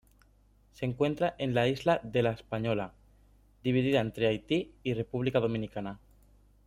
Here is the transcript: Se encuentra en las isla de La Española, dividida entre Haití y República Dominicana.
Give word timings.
Se 0.71 0.87
encuentra 0.87 1.35
en 1.37 1.53
las 1.53 1.67
isla 1.69 2.01
de 2.01 2.23
La 2.23 2.31
Española, 2.31 2.91
dividida 3.63 4.01
entre 4.01 4.25
Haití 4.25 4.71
y 4.81 4.95
República 4.95 5.39
Dominicana. 5.39 5.99